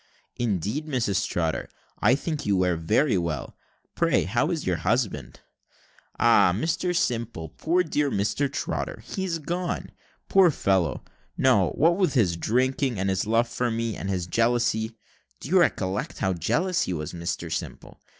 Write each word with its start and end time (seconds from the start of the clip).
"Indeed, 0.37 0.87
Mrs 0.87 1.27
Trotter, 1.29 1.69
I 1.99 2.15
think 2.15 2.43
you 2.43 2.57
wear 2.57 2.75
very 2.75 3.19
well. 3.19 3.55
Pray 3.93 4.23
how 4.23 4.49
is 4.49 4.65
your 4.65 4.77
husband?" 4.77 5.41
"Ah, 6.17 6.51
Mr 6.55 6.95
Simple, 6.95 7.49
poor 7.49 7.83
dear 7.83 8.09
Mr 8.09 8.51
Trotter 8.51 9.03
he's 9.05 9.37
gone. 9.37 9.91
Poor 10.27 10.49
fellow, 10.49 11.03
no 11.37 11.69
what 11.75 11.97
with 11.97 12.15
his 12.15 12.35
drinking, 12.35 12.99
and 12.99 13.09
his 13.11 13.27
love 13.27 13.47
for 13.47 13.69
me 13.69 13.95
and 13.95 14.09
his 14.09 14.25
jealousy 14.25 14.97
(do 15.39 15.49
you 15.49 15.59
recollect 15.59 16.17
how 16.17 16.33
jealous 16.33 16.81
he 16.81 16.93
was, 16.93 17.13
Mr 17.13 17.53
Simple?) 17.53 17.99